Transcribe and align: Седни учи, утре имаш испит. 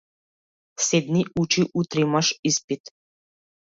Седни 0.85 1.23
учи, 1.41 1.61
утре 1.79 1.99
имаш 2.05 2.33
испит. 2.43 2.83